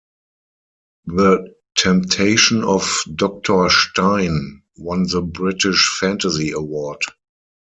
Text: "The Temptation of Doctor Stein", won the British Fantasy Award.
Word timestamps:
"The 1.05 1.53
Temptation 1.77 2.63
of 2.63 3.03
Doctor 3.13 3.69
Stein", 3.69 4.63
won 4.75 5.03
the 5.03 5.21
British 5.21 5.95
Fantasy 5.99 6.49
Award. 6.53 7.01